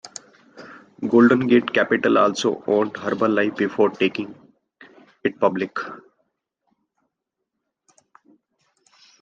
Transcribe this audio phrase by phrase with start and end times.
[1.07, 4.33] Golden Gate Capital also owned Herbalife before taking
[5.23, 5.77] it public.